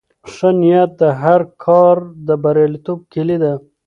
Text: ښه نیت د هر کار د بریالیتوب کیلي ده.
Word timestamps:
ښه 0.31 0.49
نیت 0.59 0.91
د 1.01 1.03
هر 1.21 1.41
کار 1.63 1.95
د 2.27 2.29
بریالیتوب 2.43 2.99
کیلي 3.13 3.37
ده. 3.43 3.53